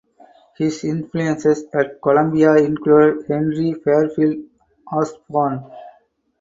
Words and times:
His 0.57 0.83
influences 0.83 1.65
at 1.75 2.01
Columbia 2.01 2.55
included 2.55 3.27
Henry 3.27 3.73
Fairfield 3.73 4.39
Osborn. 4.91 5.71